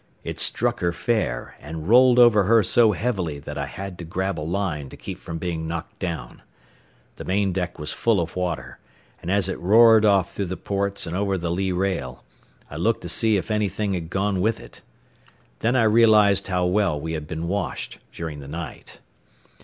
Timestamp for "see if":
13.09-13.51